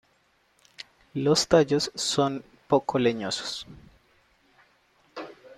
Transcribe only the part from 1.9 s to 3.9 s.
son poco leñosos.